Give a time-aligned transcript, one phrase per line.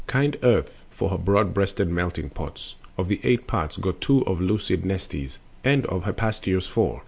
[0.07, 4.41] Kind Earth for her broad breasted melting pots, Of the eight parts got two of
[4.41, 6.99] Lucid Nestis, And of Hephaestos four.